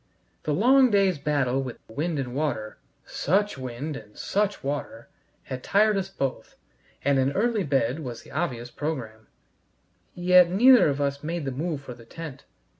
The 0.45 0.51
long 0.51 0.89
day's 0.89 1.19
battle 1.19 1.61
with 1.61 1.77
wind 1.87 2.17
and 2.17 2.33
water 2.33 2.79
such 3.05 3.55
wind 3.55 3.95
and 3.95 4.17
such 4.17 4.63
water! 4.63 5.09
had 5.43 5.63
tired 5.63 5.95
us 5.95 6.09
both, 6.09 6.55
and 7.05 7.19
an 7.19 7.33
early 7.33 7.63
bed 7.63 7.99
was 7.99 8.23
the 8.23 8.31
obvious 8.31 8.71
program. 8.71 9.27
Yet 10.15 10.49
neither 10.49 10.89
of 10.89 10.99
us 11.01 11.21
made 11.21 11.45
the 11.45 11.51
move 11.51 11.81
for 11.81 11.93
the 11.93 12.05
tent. 12.05 12.45